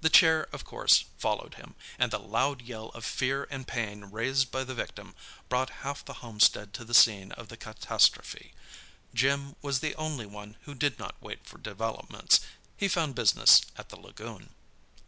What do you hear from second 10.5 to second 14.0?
who did not wait for developments. He found business at the